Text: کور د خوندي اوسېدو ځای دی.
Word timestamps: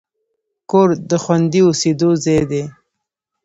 کور 0.69 0.89
د 1.09 1.11
خوندي 1.23 1.61
اوسېدو 1.67 2.09
ځای 2.23 2.41
دی. 2.51 2.63